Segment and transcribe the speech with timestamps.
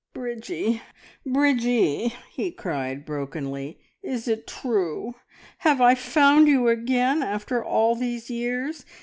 [0.15, 0.81] "Bridgie,
[1.27, 3.77] Bridgie!" he cried brokenly.
[4.01, 5.13] "Is it true?
[5.59, 8.83] Have I found you again after all these years?